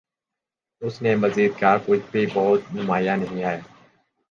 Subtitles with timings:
[0.81, 3.57] اس نے مزید کہا کچھ بھِی بہت نُمایاں نہیں ہے